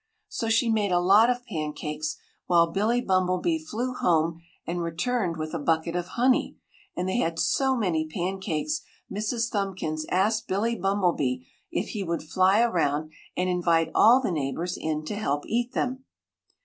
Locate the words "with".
5.37-5.53